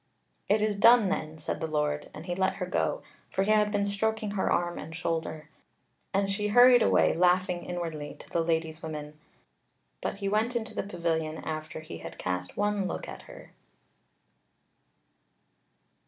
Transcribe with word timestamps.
"It 0.49 0.63
is 0.63 0.75
done 0.75 1.09
then," 1.09 1.37
said 1.37 1.59
the 1.61 1.67
Lord; 1.67 2.09
and 2.11 2.25
he 2.25 2.33
let 2.33 2.55
her 2.55 2.65
go; 2.65 3.03
for 3.29 3.43
he 3.43 3.51
had 3.51 3.71
been 3.71 3.85
stroking 3.85 4.31
her 4.31 4.51
arm 4.51 4.79
and 4.79 4.95
shoulder, 4.95 5.47
and 6.11 6.27
she 6.27 6.47
hurried 6.47 6.81
away, 6.81 7.13
laughing 7.13 7.63
inwardly, 7.63 8.15
to 8.15 8.27
the 8.27 8.41
Lady's 8.41 8.81
women. 8.81 9.19
But 10.01 10.15
he 10.15 10.27
went 10.27 10.55
into 10.55 10.73
the 10.73 10.81
pavilion 10.81 11.37
after 11.43 11.81
he 11.81 11.99
had 11.99 12.17
cast 12.17 12.57
one 12.57 12.87
look 12.87 13.07
at 13.07 13.21
her. 13.29 13.51